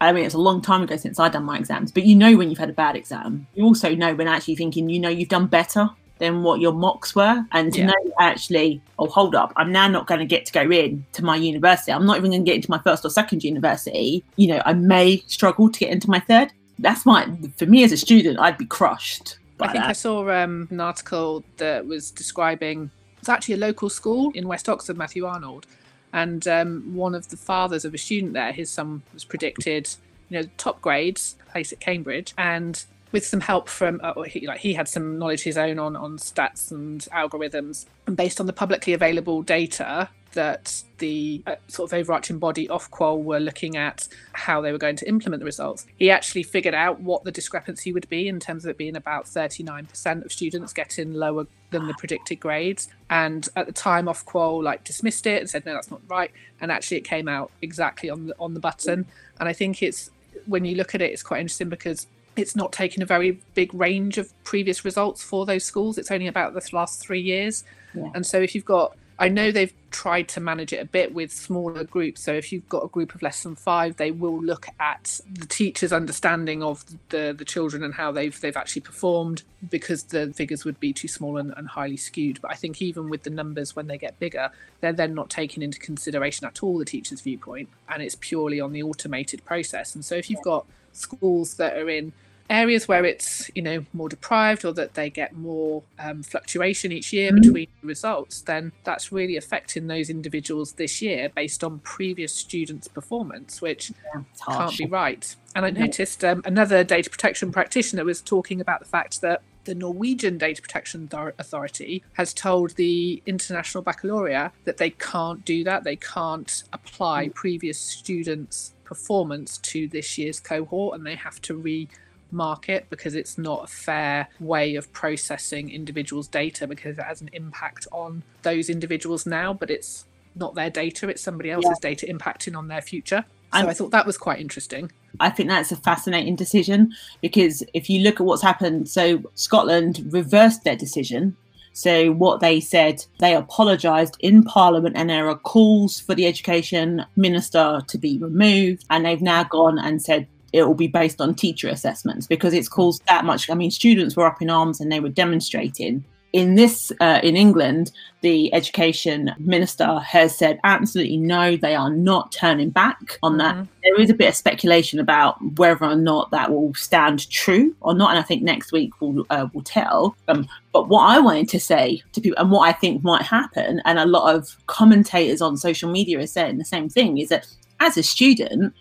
I 0.00 0.12
mean, 0.12 0.24
it's 0.24 0.34
a 0.34 0.38
long 0.38 0.62
time 0.62 0.82
ago 0.82 0.96
since 0.96 1.18
I've 1.18 1.32
done 1.32 1.44
my 1.44 1.58
exams, 1.58 1.92
but 1.92 2.04
you 2.04 2.14
know 2.14 2.36
when 2.36 2.50
you've 2.50 2.58
had 2.58 2.70
a 2.70 2.74
bad 2.74 2.96
exam. 2.96 3.46
You 3.54 3.64
also 3.64 3.94
know 3.94 4.14
when 4.14 4.28
actually 4.28 4.56
thinking, 4.56 4.88
you 4.88 5.00
know, 5.00 5.08
you've 5.08 5.28
done 5.28 5.46
better 5.46 5.90
than 6.18 6.42
what 6.42 6.60
your 6.60 6.72
mocks 6.72 7.14
were, 7.14 7.44
and 7.52 7.72
to 7.72 7.80
yeah. 7.80 7.86
know 7.86 8.12
actually, 8.20 8.80
oh, 8.98 9.06
hold 9.06 9.34
up, 9.34 9.52
I'm 9.56 9.70
now 9.72 9.88
not 9.88 10.06
going 10.06 10.20
to 10.20 10.26
get 10.26 10.46
to 10.46 10.52
go 10.52 10.70
in 10.70 11.04
to 11.12 11.24
my 11.24 11.36
university. 11.36 11.92
I'm 11.92 12.06
not 12.06 12.16
even 12.16 12.30
going 12.30 12.44
to 12.44 12.48
get 12.48 12.56
into 12.56 12.70
my 12.70 12.80
first 12.80 13.04
or 13.04 13.10
second 13.10 13.44
university. 13.44 14.24
You 14.36 14.48
know, 14.48 14.62
I 14.64 14.72
may 14.72 15.18
struggle 15.26 15.70
to 15.70 15.78
get 15.78 15.90
into 15.90 16.10
my 16.10 16.20
third. 16.20 16.52
That's 16.78 17.04
my 17.04 17.28
for 17.56 17.66
me 17.66 17.84
as 17.84 17.92
a 17.92 17.96
student, 17.96 18.38
I'd 18.38 18.58
be 18.58 18.66
crushed. 18.66 19.38
I 19.60 19.72
think 19.72 19.82
that. 19.82 19.90
I 19.90 19.92
saw 19.92 20.30
um, 20.30 20.68
an 20.70 20.80
article 20.80 21.44
that 21.56 21.84
was 21.84 22.12
describing 22.12 22.92
it's 23.18 23.28
actually 23.28 23.54
a 23.54 23.58
local 23.58 23.90
school 23.90 24.30
in 24.34 24.46
West 24.46 24.68
Oxford, 24.68 24.96
Matthew 24.96 25.26
Arnold, 25.26 25.66
and 26.12 26.46
um, 26.48 26.94
one 26.94 27.14
of 27.14 27.28
the 27.28 27.36
fathers 27.36 27.84
of 27.84 27.94
a 27.94 27.98
student 27.98 28.32
there, 28.32 28.52
his 28.52 28.70
son 28.70 29.02
was 29.12 29.24
predicted, 29.24 29.88
you 30.28 30.40
know, 30.40 30.48
top 30.56 30.80
grades, 30.80 31.36
place 31.50 31.72
at 31.72 31.80
Cambridge, 31.80 32.32
and 32.38 32.84
with 33.12 33.26
some 33.26 33.40
help 33.40 33.68
from 33.68 34.00
uh, 34.02 34.22
he, 34.22 34.46
like 34.46 34.60
he 34.60 34.74
had 34.74 34.88
some 34.88 35.18
knowledge 35.18 35.42
his 35.42 35.56
own 35.56 35.78
on 35.78 35.96
on 35.96 36.18
stats 36.18 36.70
and 36.70 37.02
algorithms 37.12 37.86
and 38.06 38.16
based 38.16 38.40
on 38.40 38.46
the 38.46 38.52
publicly 38.52 38.92
available 38.92 39.42
data 39.42 40.08
that 40.32 40.82
the 40.98 41.42
uh, 41.46 41.56
sort 41.68 41.90
of 41.90 41.98
overarching 41.98 42.38
body 42.38 42.68
Ofqual 42.68 43.22
were 43.22 43.40
looking 43.40 43.76
at 43.76 44.08
how 44.32 44.60
they 44.60 44.72
were 44.72 44.78
going 44.78 44.96
to 44.96 45.08
implement 45.08 45.40
the 45.40 45.44
results. 45.44 45.86
He 45.96 46.10
actually 46.10 46.42
figured 46.42 46.74
out 46.74 47.00
what 47.00 47.24
the 47.24 47.32
discrepancy 47.32 47.92
would 47.92 48.08
be 48.08 48.28
in 48.28 48.38
terms 48.38 48.64
of 48.64 48.70
it 48.70 48.78
being 48.78 48.96
about 48.96 49.24
39% 49.24 50.24
of 50.24 50.32
students 50.32 50.72
getting 50.72 51.14
lower 51.14 51.46
than 51.70 51.86
the 51.86 51.94
predicted 51.94 52.40
grades. 52.40 52.88
And 53.10 53.48
at 53.56 53.66
the 53.66 53.72
time, 53.72 54.06
Ofqual 54.06 54.62
like 54.62 54.84
dismissed 54.84 55.26
it 55.26 55.40
and 55.40 55.50
said, 55.50 55.64
no, 55.64 55.74
that's 55.74 55.90
not 55.90 56.02
right. 56.08 56.30
And 56.60 56.70
actually, 56.70 56.98
it 56.98 57.04
came 57.04 57.28
out 57.28 57.50
exactly 57.62 58.10
on 58.10 58.26
the 58.26 58.34
on 58.38 58.54
the 58.54 58.60
button. 58.60 59.06
And 59.40 59.48
I 59.48 59.52
think 59.52 59.82
it's 59.82 60.10
when 60.46 60.64
you 60.64 60.76
look 60.76 60.94
at 60.94 61.02
it, 61.02 61.12
it's 61.12 61.22
quite 61.22 61.40
interesting 61.40 61.68
because 61.68 62.06
it's 62.38 62.56
not 62.56 62.72
taken 62.72 63.02
a 63.02 63.06
very 63.06 63.40
big 63.54 63.72
range 63.74 64.18
of 64.18 64.32
previous 64.44 64.84
results 64.84 65.22
for 65.22 65.46
those 65.46 65.64
schools. 65.64 65.98
It's 65.98 66.10
only 66.10 66.26
about 66.26 66.54
the 66.54 66.68
last 66.72 67.00
three 67.00 67.20
years. 67.20 67.64
Yeah. 67.94 68.10
And 68.14 68.26
so 68.26 68.40
if 68.40 68.54
you've 68.54 68.64
got 68.64 68.96
I 69.20 69.28
know 69.28 69.50
they've 69.50 69.72
tried 69.90 70.28
to 70.28 70.40
manage 70.40 70.72
it 70.72 70.76
a 70.76 70.84
bit 70.84 71.12
with 71.12 71.32
smaller 71.32 71.82
groups. 71.82 72.22
So 72.22 72.32
if 72.34 72.52
you've 72.52 72.68
got 72.68 72.84
a 72.84 72.88
group 72.88 73.14
of 73.16 73.22
less 73.22 73.42
than 73.42 73.56
five, 73.56 73.96
they 73.96 74.12
will 74.12 74.40
look 74.40 74.68
at 74.78 75.20
the 75.28 75.46
teacher's 75.46 75.92
understanding 75.92 76.62
of 76.62 76.84
the 77.08 77.34
the 77.36 77.44
children 77.44 77.82
and 77.82 77.94
how 77.94 78.12
they've 78.12 78.38
they've 78.40 78.56
actually 78.56 78.82
performed 78.82 79.42
because 79.68 80.04
the 80.04 80.32
figures 80.34 80.64
would 80.64 80.78
be 80.78 80.92
too 80.92 81.08
small 81.08 81.36
and, 81.36 81.52
and 81.56 81.68
highly 81.68 81.96
skewed. 81.96 82.40
But 82.40 82.52
I 82.52 82.54
think 82.54 82.80
even 82.80 83.10
with 83.10 83.24
the 83.24 83.30
numbers 83.30 83.74
when 83.74 83.88
they 83.88 83.98
get 83.98 84.18
bigger, 84.20 84.50
they're 84.80 84.92
then 84.92 85.14
not 85.14 85.30
taking 85.30 85.64
into 85.64 85.80
consideration 85.80 86.46
at 86.46 86.62
all 86.62 86.78
the 86.78 86.84
teacher's 86.84 87.20
viewpoint, 87.20 87.68
and 87.88 88.02
it's 88.02 88.16
purely 88.20 88.60
on 88.60 88.72
the 88.72 88.84
automated 88.84 89.44
process. 89.44 89.96
And 89.96 90.04
so 90.04 90.14
if 90.14 90.30
you've 90.30 90.42
got 90.42 90.64
schools 90.92 91.54
that 91.54 91.76
are 91.76 91.88
in 91.88 92.12
areas 92.50 92.88
where 92.88 93.04
it's 93.04 93.50
you 93.54 93.62
know 93.62 93.84
more 93.92 94.08
deprived 94.08 94.64
or 94.64 94.72
that 94.72 94.94
they 94.94 95.10
get 95.10 95.36
more 95.36 95.82
um, 95.98 96.22
fluctuation 96.22 96.92
each 96.92 97.12
year 97.12 97.30
mm-hmm. 97.30 97.42
between 97.42 97.68
results 97.82 98.40
then 98.42 98.72
that's 98.84 99.12
really 99.12 99.36
affecting 99.36 99.86
those 99.86 100.08
individuals 100.08 100.72
this 100.72 101.02
year 101.02 101.30
based 101.34 101.62
on 101.62 101.78
previous 101.80 102.32
students 102.32 102.88
performance 102.88 103.60
which 103.60 103.92
yeah, 104.14 104.22
can't 104.46 104.78
be 104.78 104.86
right. 104.86 105.36
And 105.54 105.64
i 105.66 105.70
noticed 105.70 106.24
um, 106.24 106.42
another 106.44 106.84
data 106.84 107.10
protection 107.10 107.52
practitioner 107.52 108.04
was 108.04 108.20
talking 108.20 108.60
about 108.60 108.80
the 108.80 108.86
fact 108.86 109.20
that 109.20 109.42
the 109.68 109.74
Norwegian 109.74 110.38
Data 110.38 110.62
Protection 110.62 111.10
Authority 111.12 112.02
has 112.14 112.32
told 112.32 112.70
the 112.76 113.22
International 113.26 113.82
Baccalaureate 113.82 114.50
that 114.64 114.78
they 114.78 114.88
can't 114.88 115.44
do 115.44 115.62
that. 115.64 115.84
They 115.84 115.96
can't 115.96 116.62
apply 116.72 117.26
mm. 117.26 117.34
previous 117.34 117.78
students' 117.78 118.72
performance 118.84 119.58
to 119.58 119.86
this 119.86 120.16
year's 120.16 120.40
cohort 120.40 120.96
and 120.96 121.06
they 121.06 121.16
have 121.16 121.42
to 121.42 121.54
re 121.54 121.86
market 122.30 122.86
because 122.88 123.14
it's 123.14 123.36
not 123.36 123.64
a 123.64 123.66
fair 123.66 124.28
way 124.40 124.74
of 124.74 124.90
processing 124.94 125.70
individuals' 125.70 126.28
data 126.28 126.66
because 126.66 126.96
it 126.96 127.04
has 127.04 127.20
an 127.20 127.28
impact 127.34 127.86
on 127.92 128.22
those 128.42 128.70
individuals 128.70 129.26
now, 129.26 129.52
but 129.52 129.70
it's 129.70 130.06
not 130.34 130.54
their 130.54 130.70
data, 130.70 131.10
it's 131.10 131.22
somebody 131.22 131.50
else's 131.50 131.78
yeah. 131.82 131.90
data 131.90 132.06
impacting 132.06 132.56
on 132.56 132.68
their 132.68 132.82
future. 132.82 133.24
So 133.52 133.58
and 133.60 133.68
I 133.68 133.72
thought 133.72 133.90
that 133.92 134.06
was 134.06 134.18
quite 134.18 134.40
interesting. 134.40 134.92
I 135.20 135.30
think 135.30 135.48
that's 135.48 135.72
a 135.72 135.76
fascinating 135.76 136.36
decision 136.36 136.92
because 137.22 137.62
if 137.72 137.88
you 137.88 138.02
look 138.02 138.20
at 138.20 138.26
what's 138.26 138.42
happened, 138.42 138.88
so 138.88 139.22
Scotland 139.34 140.06
reversed 140.10 140.64
their 140.64 140.76
decision. 140.76 141.36
So 141.72 142.10
what 142.12 142.40
they 142.40 142.60
said, 142.60 143.04
they 143.20 143.34
apologised 143.34 144.16
in 144.20 144.42
Parliament, 144.42 144.96
and 144.96 145.08
there 145.08 145.28
are 145.28 145.38
calls 145.38 146.00
for 146.00 146.14
the 146.14 146.26
education 146.26 147.06
minister 147.14 147.80
to 147.86 147.98
be 147.98 148.18
removed. 148.18 148.84
And 148.90 149.04
they've 149.04 149.22
now 149.22 149.44
gone 149.44 149.78
and 149.78 150.02
said 150.02 150.26
it 150.52 150.64
will 150.64 150.74
be 150.74 150.88
based 150.88 151.20
on 151.20 151.34
teacher 151.34 151.68
assessments 151.68 152.26
because 152.26 152.52
it's 152.52 152.68
caused 152.68 153.04
that 153.06 153.24
much. 153.24 153.48
I 153.48 153.54
mean, 153.54 153.70
students 153.70 154.16
were 154.16 154.26
up 154.26 154.42
in 154.42 154.50
arms 154.50 154.80
and 154.80 154.90
they 154.90 155.00
were 155.00 155.08
demonstrating. 155.08 156.04
In 156.34 156.56
this, 156.56 156.92
uh, 157.00 157.20
in 157.22 157.36
England, 157.36 157.90
the 158.20 158.52
education 158.52 159.34
minister 159.38 159.98
has 160.00 160.36
said 160.36 160.60
absolutely 160.62 161.16
no, 161.16 161.56
they 161.56 161.74
are 161.74 161.88
not 161.88 162.32
turning 162.32 162.68
back 162.68 163.18
on 163.22 163.38
that. 163.38 163.54
Mm-hmm. 163.54 163.64
There 163.82 164.00
is 164.00 164.10
a 164.10 164.14
bit 164.14 164.28
of 164.28 164.34
speculation 164.34 165.00
about 165.00 165.36
whether 165.56 165.86
or 165.86 165.96
not 165.96 166.30
that 166.32 166.50
will 166.50 166.74
stand 166.74 167.30
true 167.30 167.74
or 167.80 167.94
not, 167.94 168.10
and 168.10 168.18
I 168.18 168.22
think 168.22 168.42
next 168.42 168.72
week 168.72 169.00
will 169.00 169.24
uh, 169.30 169.46
will 169.54 169.62
tell. 169.62 170.16
Um, 170.28 170.46
but 170.72 170.88
what 170.88 171.08
I 171.08 171.18
wanted 171.18 171.48
to 171.50 171.60
say 171.60 172.02
to 172.12 172.20
people, 172.20 172.38
and 172.42 172.50
what 172.50 172.68
I 172.68 172.72
think 172.72 173.02
might 173.02 173.22
happen, 173.22 173.80
and 173.86 173.98
a 173.98 174.04
lot 174.04 174.34
of 174.34 174.54
commentators 174.66 175.40
on 175.40 175.56
social 175.56 175.90
media 175.90 176.20
are 176.20 176.26
saying 176.26 176.58
the 176.58 176.64
same 176.64 176.90
thing, 176.90 177.18
is 177.18 177.30
that 177.30 177.46
as 177.80 177.96
a 177.96 178.02
student, 178.02 178.74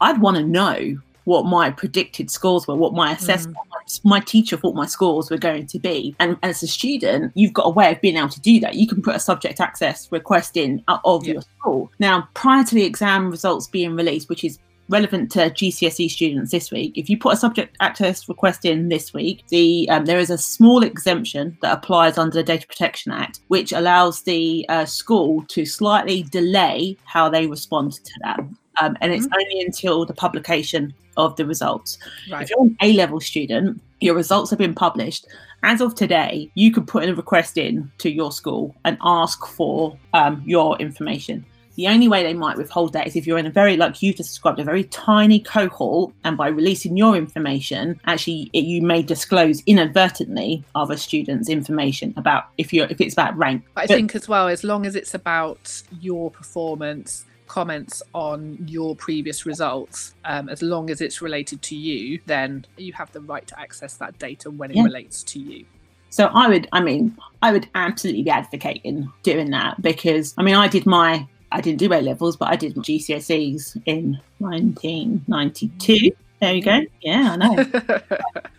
I'd 0.00 0.20
want 0.20 0.36
to 0.36 0.42
know 0.42 0.98
what 1.28 1.44
my 1.44 1.70
predicted 1.70 2.30
scores 2.30 2.66
were, 2.66 2.74
what 2.74 2.94
my 2.94 3.12
assessment, 3.12 3.54
mm. 3.58 3.67
My 4.04 4.20
teacher 4.20 4.56
thought 4.56 4.74
my 4.74 4.86
scores 4.86 5.30
were 5.30 5.38
going 5.38 5.66
to 5.66 5.78
be. 5.78 6.14
And 6.18 6.36
as 6.42 6.62
a 6.62 6.66
student, 6.66 7.32
you've 7.34 7.52
got 7.52 7.66
a 7.66 7.70
way 7.70 7.92
of 7.92 8.00
being 8.00 8.16
able 8.16 8.28
to 8.30 8.40
do 8.40 8.60
that. 8.60 8.74
You 8.74 8.86
can 8.86 9.02
put 9.02 9.16
a 9.16 9.20
subject 9.20 9.60
access 9.60 10.10
request 10.12 10.56
in 10.56 10.82
of 10.88 11.24
yeah. 11.24 11.34
your 11.34 11.42
school. 11.42 11.90
Now, 11.98 12.28
prior 12.34 12.64
to 12.64 12.74
the 12.74 12.84
exam 12.84 13.30
results 13.30 13.66
being 13.66 13.94
released, 13.94 14.28
which 14.28 14.44
is 14.44 14.58
relevant 14.88 15.30
to 15.32 15.50
GCSE 15.50 16.10
students 16.10 16.50
this 16.50 16.70
week, 16.70 16.96
if 16.96 17.10
you 17.10 17.18
put 17.18 17.34
a 17.34 17.36
subject 17.36 17.76
access 17.80 18.28
request 18.28 18.64
in 18.64 18.88
this 18.88 19.12
week, 19.12 19.44
the 19.48 19.88
um, 19.90 20.06
there 20.06 20.18
is 20.18 20.30
a 20.30 20.38
small 20.38 20.82
exemption 20.82 21.56
that 21.62 21.76
applies 21.76 22.18
under 22.18 22.34
the 22.34 22.42
Data 22.42 22.66
Protection 22.66 23.12
Act, 23.12 23.40
which 23.48 23.72
allows 23.72 24.22
the 24.22 24.66
uh, 24.68 24.84
school 24.84 25.44
to 25.48 25.64
slightly 25.64 26.22
delay 26.24 26.96
how 27.04 27.28
they 27.28 27.46
respond 27.46 27.92
to 27.92 28.12
that. 28.22 28.40
Um, 28.80 28.96
and 29.00 29.12
it's 29.12 29.26
mm-hmm. 29.26 29.34
only 29.34 29.60
until 29.62 30.04
the 30.04 30.14
publication 30.14 30.94
of 31.16 31.36
the 31.36 31.44
results. 31.44 31.98
Right. 32.30 32.42
If 32.42 32.50
you're 32.50 32.62
an 32.62 32.76
A 32.80 32.92
level 32.94 33.20
student, 33.20 33.80
your 34.00 34.14
results 34.14 34.50
have 34.50 34.58
been 34.58 34.74
published. 34.74 35.26
As 35.62 35.80
of 35.80 35.94
today, 35.94 36.50
you 36.54 36.72
could 36.72 36.86
put 36.86 37.02
in 37.02 37.10
a 37.10 37.14
request 37.14 37.58
in 37.58 37.90
to 37.98 38.10
your 38.10 38.30
school 38.30 38.74
and 38.84 38.96
ask 39.02 39.44
for 39.46 39.98
um, 40.14 40.42
your 40.46 40.78
information. 40.78 41.44
The 41.74 41.86
only 41.86 42.08
way 42.08 42.24
they 42.24 42.34
might 42.34 42.56
withhold 42.56 42.92
that 42.94 43.06
is 43.06 43.14
if 43.14 43.24
you're 43.24 43.38
in 43.38 43.46
a 43.46 43.50
very, 43.50 43.76
like 43.76 44.02
you've 44.02 44.16
described, 44.16 44.58
a 44.58 44.64
very 44.64 44.82
tiny 44.82 45.38
cohort, 45.38 46.12
and 46.24 46.36
by 46.36 46.48
releasing 46.48 46.96
your 46.96 47.14
information, 47.14 48.00
actually 48.04 48.50
it, 48.52 48.64
you 48.64 48.82
may 48.82 49.00
disclose 49.00 49.62
inadvertently 49.64 50.64
other 50.74 50.96
students' 50.96 51.48
information 51.48 52.14
about 52.16 52.46
if 52.58 52.72
you're 52.72 52.88
if 52.88 53.00
it's 53.00 53.14
about 53.14 53.36
rank. 53.36 53.62
I 53.76 53.86
but, 53.86 53.94
think 53.94 54.16
as 54.16 54.26
well, 54.28 54.48
as 54.48 54.64
long 54.64 54.86
as 54.86 54.96
it's 54.96 55.14
about 55.14 55.82
your 56.00 56.32
performance, 56.32 57.24
comments 57.48 58.02
on 58.14 58.58
your 58.66 58.94
previous 58.94 59.46
results, 59.46 60.14
um, 60.24 60.48
as 60.48 60.62
long 60.62 60.90
as 60.90 61.00
it's 61.00 61.20
related 61.20 61.62
to 61.62 61.76
you, 61.76 62.20
then 62.26 62.64
you 62.76 62.92
have 62.92 63.10
the 63.12 63.20
right 63.22 63.46
to 63.46 63.58
access 63.58 63.94
that 63.96 64.18
data 64.18 64.50
when 64.50 64.70
it 64.70 64.76
yeah. 64.76 64.84
relates 64.84 65.22
to 65.24 65.38
you. 65.38 65.64
So 66.10 66.26
I 66.26 66.48
would, 66.48 66.68
I 66.72 66.80
mean, 66.80 67.16
I 67.42 67.52
would 67.52 67.68
absolutely 67.74 68.22
be 68.22 68.30
advocating 68.30 69.12
doing 69.22 69.50
that 69.50 69.80
because, 69.82 70.34
I 70.38 70.42
mean, 70.42 70.54
I 70.54 70.68
did 70.68 70.86
my 70.86 71.26
I 71.50 71.60
didn't 71.60 71.78
do 71.78 71.92
A 71.92 72.00
levels, 72.00 72.36
but 72.36 72.48
I 72.48 72.56
did 72.56 72.74
GCSEs 72.74 73.80
in 73.86 74.20
1992. 74.38 76.10
There 76.40 76.54
you 76.54 76.62
go. 76.62 76.82
Yeah, 77.00 77.32
I 77.32 77.36
know. 77.36 77.64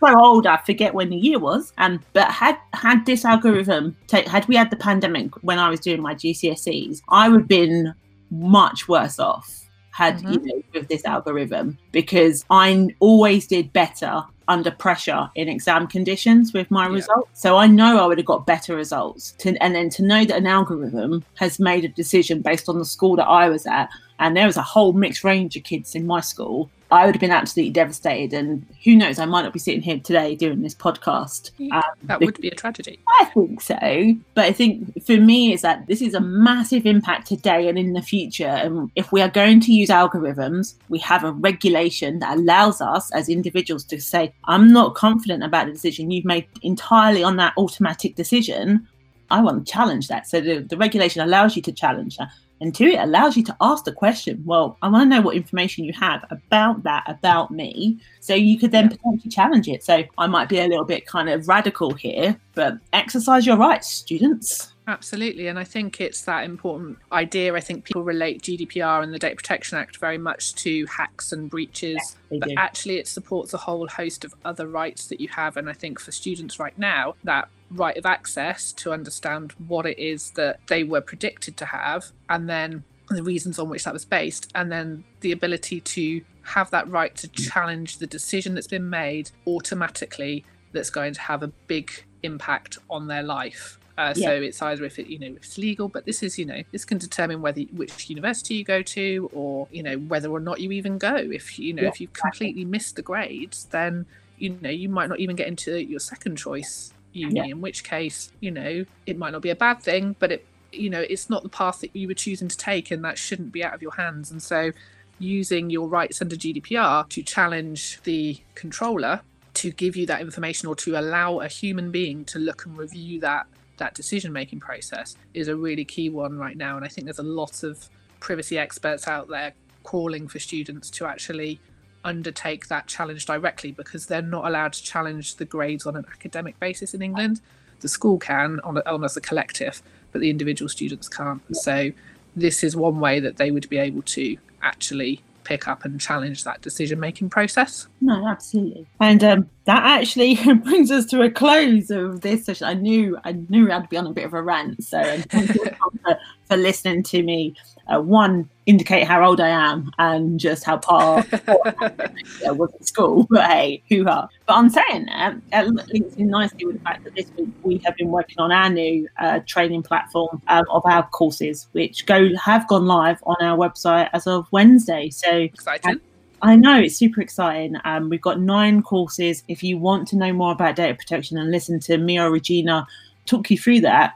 so 0.00 0.18
old, 0.18 0.46
I 0.46 0.58
forget 0.58 0.92
when 0.92 1.10
the 1.10 1.16
year 1.16 1.38
was. 1.38 1.72
And 1.78 2.00
but 2.12 2.30
had 2.30 2.58
had 2.74 3.06
this 3.06 3.24
algorithm, 3.24 3.96
take, 4.06 4.28
had 4.28 4.46
we 4.48 4.56
had 4.56 4.70
the 4.70 4.76
pandemic 4.76 5.34
when 5.42 5.58
I 5.58 5.70
was 5.70 5.80
doing 5.80 6.02
my 6.02 6.14
GCSEs, 6.14 7.00
I 7.08 7.28
would 7.28 7.40
have 7.40 7.48
been 7.48 7.94
much 8.30 8.88
worse 8.88 9.18
off 9.18 9.60
had 9.92 10.18
mm-hmm. 10.18 10.32
you 10.32 10.40
know 10.40 10.62
with 10.72 10.88
this 10.88 11.04
algorithm 11.04 11.76
because 11.92 12.44
I 12.48 12.88
always 13.00 13.46
did 13.46 13.72
better 13.72 14.24
under 14.48 14.70
pressure 14.72 15.30
in 15.36 15.48
exam 15.48 15.86
conditions 15.86 16.52
with 16.52 16.70
my 16.72 16.88
yeah. 16.88 16.94
results. 16.94 17.40
So 17.40 17.56
I 17.56 17.68
know 17.68 18.02
I 18.02 18.06
would 18.06 18.18
have 18.18 18.26
got 18.26 18.46
better 18.46 18.74
results. 18.74 19.32
To, 19.38 19.56
and 19.62 19.76
then 19.76 19.90
to 19.90 20.02
know 20.02 20.24
that 20.24 20.36
an 20.36 20.46
algorithm 20.46 21.24
has 21.36 21.60
made 21.60 21.84
a 21.84 21.88
decision 21.88 22.42
based 22.42 22.68
on 22.68 22.78
the 22.78 22.84
school 22.84 23.14
that 23.16 23.28
I 23.28 23.48
was 23.48 23.64
at, 23.66 23.88
and 24.18 24.36
there 24.36 24.46
was 24.46 24.56
a 24.56 24.62
whole 24.62 24.92
mixed 24.92 25.22
range 25.22 25.56
of 25.56 25.62
kids 25.62 25.94
in 25.94 26.04
my 26.04 26.20
school 26.20 26.68
I 26.92 27.06
would 27.06 27.14
have 27.14 27.20
been 27.20 27.30
absolutely 27.30 27.72
devastated. 27.72 28.36
And 28.36 28.66
who 28.84 28.96
knows, 28.96 29.18
I 29.18 29.24
might 29.24 29.42
not 29.42 29.52
be 29.52 29.58
sitting 29.58 29.82
here 29.82 30.00
today 30.00 30.34
doing 30.34 30.62
this 30.62 30.74
podcast. 30.74 31.52
Um, 31.72 31.82
that 32.04 32.20
would 32.20 32.40
be 32.40 32.48
a 32.48 32.54
tragedy. 32.54 32.98
I 33.20 33.26
think 33.26 33.60
so. 33.60 34.14
But 34.34 34.46
I 34.46 34.52
think 34.52 35.04
for 35.04 35.16
me, 35.16 35.52
is 35.52 35.62
that 35.62 35.86
this 35.86 36.02
is 36.02 36.14
a 36.14 36.20
massive 36.20 36.86
impact 36.86 37.28
today 37.28 37.68
and 37.68 37.78
in 37.78 37.92
the 37.92 38.02
future. 38.02 38.44
And 38.44 38.90
if 38.96 39.12
we 39.12 39.22
are 39.22 39.28
going 39.28 39.60
to 39.60 39.72
use 39.72 39.88
algorithms, 39.88 40.74
we 40.88 40.98
have 40.98 41.22
a 41.22 41.32
regulation 41.32 42.18
that 42.18 42.36
allows 42.36 42.80
us 42.80 43.12
as 43.12 43.28
individuals 43.28 43.84
to 43.84 44.00
say, 44.00 44.32
I'm 44.44 44.72
not 44.72 44.94
confident 44.94 45.44
about 45.44 45.66
the 45.66 45.72
decision 45.72 46.10
you've 46.10 46.24
made 46.24 46.46
entirely 46.62 47.22
on 47.22 47.36
that 47.36 47.54
automatic 47.56 48.16
decision. 48.16 48.86
I 49.30 49.40
want 49.40 49.64
to 49.64 49.72
challenge 49.72 50.08
that. 50.08 50.26
So 50.26 50.40
the, 50.40 50.58
the 50.58 50.76
regulation 50.76 51.22
allows 51.22 51.54
you 51.54 51.62
to 51.62 51.72
challenge 51.72 52.16
that. 52.16 52.30
And 52.60 52.74
two, 52.74 52.88
it 52.88 52.98
allows 52.98 53.36
you 53.36 53.44
to 53.44 53.56
ask 53.60 53.84
the 53.84 53.92
question, 53.92 54.42
well, 54.44 54.76
I 54.82 54.88
want 54.88 55.10
to 55.10 55.16
know 55.16 55.22
what 55.22 55.36
information 55.36 55.84
you 55.84 55.94
have 55.94 56.24
about 56.30 56.82
that, 56.82 57.04
about 57.06 57.50
me. 57.50 57.98
So 58.20 58.34
you 58.34 58.58
could 58.58 58.70
then 58.70 58.90
potentially 58.90 59.30
challenge 59.30 59.66
it. 59.66 59.82
So 59.82 60.04
I 60.18 60.26
might 60.26 60.48
be 60.48 60.58
a 60.58 60.66
little 60.66 60.84
bit 60.84 61.06
kind 61.06 61.30
of 61.30 61.48
radical 61.48 61.94
here, 61.94 62.38
but 62.54 62.78
exercise 62.92 63.46
your 63.46 63.56
rights, 63.56 63.88
students. 63.88 64.74
Absolutely. 64.90 65.46
And 65.46 65.56
I 65.56 65.62
think 65.62 66.00
it's 66.00 66.22
that 66.22 66.44
important 66.44 66.98
idea. 67.12 67.54
I 67.54 67.60
think 67.60 67.84
people 67.84 68.02
relate 68.02 68.42
GDPR 68.42 69.04
and 69.04 69.14
the 69.14 69.20
Data 69.20 69.36
Protection 69.36 69.78
Act 69.78 69.98
very 69.98 70.18
much 70.18 70.56
to 70.56 70.84
hacks 70.86 71.30
and 71.30 71.48
breaches, 71.48 72.16
but 72.28 72.48
do. 72.48 72.54
actually 72.56 72.96
it 72.96 73.06
supports 73.06 73.54
a 73.54 73.56
whole 73.56 73.86
host 73.86 74.24
of 74.24 74.34
other 74.44 74.66
rights 74.66 75.06
that 75.06 75.20
you 75.20 75.28
have. 75.28 75.56
And 75.56 75.70
I 75.70 75.74
think 75.74 76.00
for 76.00 76.10
students 76.10 76.58
right 76.58 76.76
now, 76.76 77.14
that 77.22 77.48
right 77.70 77.96
of 77.96 78.04
access 78.04 78.72
to 78.72 78.92
understand 78.92 79.52
what 79.68 79.86
it 79.86 79.96
is 79.96 80.32
that 80.32 80.58
they 80.66 80.82
were 80.82 81.00
predicted 81.00 81.56
to 81.58 81.66
have 81.66 82.10
and 82.28 82.48
then 82.48 82.82
the 83.10 83.22
reasons 83.22 83.60
on 83.60 83.68
which 83.68 83.84
that 83.84 83.92
was 83.92 84.04
based, 84.04 84.50
and 84.54 84.70
then 84.70 85.02
the 85.20 85.32
ability 85.32 85.80
to 85.80 86.20
have 86.42 86.70
that 86.70 86.88
right 86.88 87.14
to 87.16 87.28
challenge 87.28 87.98
the 87.98 88.06
decision 88.06 88.54
that's 88.54 88.68
been 88.68 88.88
made 88.88 89.30
automatically 89.46 90.44
that's 90.72 90.90
going 90.90 91.12
to 91.12 91.20
have 91.20 91.42
a 91.42 91.48
big 91.66 92.04
impact 92.22 92.78
on 92.88 93.08
their 93.08 93.22
life. 93.24 93.79
Uh, 94.00 94.14
yeah. 94.16 94.28
So 94.28 94.32
it's 94.32 94.62
either 94.62 94.84
if 94.84 94.98
it 94.98 95.08
you 95.08 95.18
know 95.18 95.26
if 95.26 95.44
it's 95.44 95.58
legal, 95.58 95.86
but 95.86 96.06
this 96.06 96.22
is 96.22 96.38
you 96.38 96.46
know 96.46 96.62
this 96.72 96.86
can 96.86 96.96
determine 96.96 97.42
whether 97.42 97.60
which 97.74 98.08
university 98.08 98.54
you 98.54 98.64
go 98.64 98.80
to, 98.80 99.30
or 99.34 99.68
you 99.70 99.82
know 99.82 99.98
whether 99.98 100.30
or 100.30 100.40
not 100.40 100.58
you 100.58 100.72
even 100.72 100.96
go. 100.96 101.16
If 101.16 101.58
you 101.58 101.74
know 101.74 101.82
yeah, 101.82 101.88
if 101.88 102.00
you 102.00 102.08
completely 102.08 102.64
missed 102.64 102.96
the 102.96 103.02
grades, 103.02 103.66
then 103.66 104.06
you 104.38 104.56
know 104.62 104.70
you 104.70 104.88
might 104.88 105.10
not 105.10 105.20
even 105.20 105.36
get 105.36 105.48
into 105.48 105.84
your 105.84 106.00
second 106.00 106.36
choice 106.36 106.94
uni. 107.12 107.36
Yeah. 107.36 107.44
In 107.44 107.60
which 107.60 107.84
case, 107.84 108.32
you 108.40 108.50
know 108.50 108.86
it 109.04 109.18
might 109.18 109.32
not 109.32 109.42
be 109.42 109.50
a 109.50 109.56
bad 109.56 109.82
thing, 109.82 110.16
but 110.18 110.32
it 110.32 110.46
you 110.72 110.88
know 110.88 111.00
it's 111.00 111.28
not 111.28 111.42
the 111.42 111.50
path 111.50 111.80
that 111.80 111.94
you 111.94 112.08
were 112.08 112.14
choosing 112.14 112.48
to 112.48 112.56
take, 112.56 112.90
and 112.90 113.04
that 113.04 113.18
shouldn't 113.18 113.52
be 113.52 113.62
out 113.62 113.74
of 113.74 113.82
your 113.82 113.92
hands. 113.92 114.30
And 114.30 114.42
so 114.42 114.72
using 115.18 115.68
your 115.68 115.88
rights 115.88 116.22
under 116.22 116.36
GDPR 116.36 117.06
to 117.10 117.22
challenge 117.22 118.00
the 118.04 118.40
controller 118.54 119.20
to 119.52 119.70
give 119.70 119.94
you 119.94 120.06
that 120.06 120.22
information 120.22 120.68
or 120.68 120.76
to 120.76 120.98
allow 120.98 121.40
a 121.40 121.48
human 121.48 121.90
being 121.90 122.24
to 122.24 122.38
look 122.38 122.64
and 122.64 122.78
review 122.78 123.20
that 123.20 123.46
that 123.80 123.94
decision 123.94 124.32
making 124.32 124.60
process 124.60 125.16
is 125.34 125.48
a 125.48 125.56
really 125.56 125.84
key 125.84 126.08
one 126.08 126.38
right 126.38 126.56
now. 126.56 126.76
And 126.76 126.84
I 126.84 126.88
think 126.88 127.06
there's 127.06 127.18
a 127.18 127.24
lot 127.24 127.64
of 127.64 127.88
privacy 128.20 128.56
experts 128.56 129.08
out 129.08 129.28
there 129.28 129.54
calling 129.82 130.28
for 130.28 130.38
students 130.38 130.88
to 130.90 131.06
actually 131.06 131.58
undertake 132.04 132.68
that 132.68 132.86
challenge 132.86 133.26
directly 133.26 133.72
because 133.72 134.06
they're 134.06 134.22
not 134.22 134.46
allowed 134.46 134.74
to 134.74 134.82
challenge 134.82 135.36
the 135.36 135.44
grades 135.44 135.86
on 135.86 135.96
an 135.96 136.04
academic 136.12 136.58
basis 136.60 136.94
in 136.94 137.02
England. 137.02 137.40
The 137.80 137.88
school 137.88 138.18
can 138.18 138.60
on, 138.60 138.78
on 138.78 139.04
as 139.04 139.16
a 139.16 139.20
collective, 139.20 139.82
but 140.12 140.20
the 140.20 140.30
individual 140.30 140.68
students 140.68 141.08
can't. 141.08 141.42
So 141.56 141.90
this 142.36 142.62
is 142.62 142.76
one 142.76 143.00
way 143.00 143.18
that 143.20 143.38
they 143.38 143.50
would 143.50 143.68
be 143.68 143.78
able 143.78 144.02
to 144.02 144.36
actually 144.62 145.22
pick 145.44 145.68
up 145.68 145.84
and 145.84 146.00
challenge 146.00 146.44
that 146.44 146.60
decision 146.62 147.00
making 147.00 147.30
process. 147.30 147.88
No, 148.00 148.26
absolutely. 148.26 148.86
And 149.00 149.22
um, 149.24 149.50
that 149.64 149.82
actually 149.82 150.34
brings 150.62 150.90
us 150.90 151.06
to 151.06 151.22
a 151.22 151.30
close 151.30 151.90
of 151.90 152.20
this 152.20 152.46
session. 152.46 152.66
I 152.66 152.74
knew 152.74 153.18
I 153.24 153.32
knew 153.32 153.70
I'd 153.70 153.88
be 153.88 153.96
on 153.96 154.06
a 154.06 154.12
bit 154.12 154.24
of 154.24 154.34
a 154.34 154.42
rant, 154.42 154.84
so 154.84 155.02
thank 155.30 155.54
you 155.54 155.64
for, 156.04 156.18
for 156.46 156.56
listening 156.56 157.02
to 157.04 157.22
me 157.22 157.54
uh, 157.90 158.00
one 158.00 158.48
indicate 158.66 159.06
how 159.06 159.24
old 159.24 159.40
I 159.40 159.48
am 159.48 159.90
and 159.98 160.38
just 160.38 160.64
how 160.64 160.78
far 160.78 161.24
I 162.46 162.50
was 162.50 162.72
at 162.74 162.86
school. 162.86 163.26
But 163.30 163.50
hey, 163.50 163.82
hoo 163.88 164.04
ha! 164.04 164.28
But 164.46 164.54
I'm 164.54 164.70
saying 164.70 165.06
that 165.06 165.36
it 165.52 165.68
links 165.92 166.14
in 166.16 166.28
nicely 166.28 166.66
with 166.66 166.78
the 166.78 166.82
fact 166.82 167.04
that 167.04 167.14
this 167.14 167.30
week 167.36 167.48
we 167.62 167.78
have 167.78 167.96
been 167.96 168.10
working 168.10 168.38
on 168.38 168.52
our 168.52 168.68
new 168.68 169.08
uh, 169.18 169.40
training 169.46 169.82
platform 169.82 170.40
um, 170.48 170.64
of 170.70 170.82
our 170.84 171.06
courses, 171.08 171.68
which 171.72 172.06
go 172.06 172.34
have 172.36 172.66
gone 172.68 172.86
live 172.86 173.18
on 173.24 173.36
our 173.40 173.56
website 173.56 174.08
as 174.12 174.26
of 174.26 174.46
Wednesday. 174.52 175.10
So 175.10 175.30
exciting. 175.30 176.00
I 176.42 176.56
know 176.56 176.80
it's 176.80 176.96
super 176.96 177.20
exciting. 177.20 177.76
Um, 177.84 178.08
we've 178.08 178.20
got 178.20 178.40
nine 178.40 178.82
courses. 178.82 179.42
If 179.48 179.62
you 179.62 179.78
want 179.78 180.08
to 180.08 180.16
know 180.16 180.32
more 180.32 180.52
about 180.52 180.76
data 180.76 180.94
protection 180.94 181.36
and 181.36 181.50
listen 181.50 181.80
to 181.80 181.98
me 181.98 182.18
or 182.18 182.30
Regina 182.30 182.86
talk 183.26 183.50
you 183.50 183.58
through 183.58 183.80
that, 183.80 184.14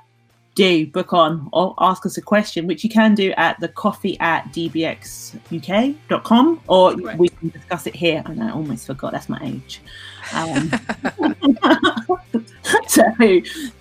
do 0.54 0.86
book 0.86 1.12
on 1.12 1.48
or 1.52 1.74
ask 1.78 2.06
us 2.06 2.16
a 2.16 2.22
question, 2.22 2.66
which 2.66 2.84
you 2.84 2.90
can 2.90 3.14
do 3.14 3.32
at 3.36 3.58
the 3.60 3.68
coffee 3.68 4.18
at 4.20 4.44
dbxuk.com 4.52 6.10
or 6.68 6.94
Correct. 6.94 7.18
we 7.18 7.28
can 7.28 7.48
discuss 7.48 7.86
it 7.86 7.94
here. 7.94 8.22
And 8.26 8.42
I 8.42 8.50
almost 8.50 8.86
forgot 8.86 9.12
that's 9.12 9.28
my 9.28 9.38
age. 9.42 9.80
Um, 10.32 10.70
so 12.88 13.04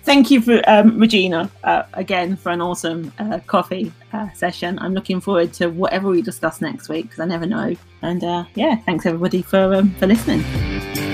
thank 0.02 0.30
you 0.30 0.40
for 0.40 0.62
um, 0.68 0.98
Regina 0.98 1.50
uh, 1.64 1.84
again 1.94 2.36
for 2.36 2.50
an 2.50 2.60
awesome 2.60 3.12
uh, 3.18 3.38
coffee 3.46 3.92
uh, 4.12 4.30
session. 4.32 4.78
I'm 4.78 4.94
looking 4.94 5.20
forward 5.20 5.52
to 5.54 5.68
whatever 5.68 6.08
we 6.08 6.22
discuss 6.22 6.60
next 6.60 6.88
week 6.88 7.06
because 7.06 7.20
I 7.20 7.26
never 7.26 7.46
know. 7.46 7.74
And 8.02 8.22
uh, 8.22 8.44
yeah, 8.54 8.76
thanks 8.76 9.06
everybody 9.06 9.42
for 9.42 9.74
um, 9.74 9.94
for 9.94 10.06
listening. 10.06 11.13